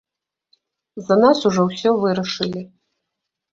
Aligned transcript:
За 1.09 1.17
нас 1.25 1.43
ужо 1.51 1.67
ўсё 1.69 1.89
вырашылі. 2.07 2.61